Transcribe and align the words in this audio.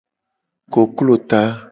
Koklo 0.73 1.15
ta. 1.29 1.41